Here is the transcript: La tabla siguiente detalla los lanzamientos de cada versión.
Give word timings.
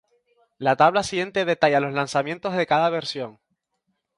La 0.57 0.75
tabla 0.75 1.03
siguiente 1.03 1.45
detalla 1.45 1.79
los 1.79 1.93
lanzamientos 1.93 2.55
de 2.55 2.65
cada 2.65 2.89
versión. 2.89 3.37